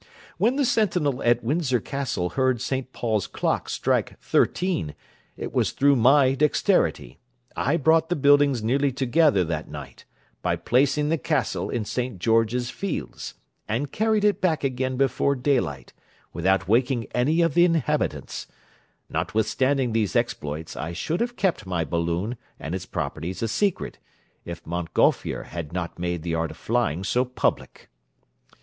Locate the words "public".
27.23-27.87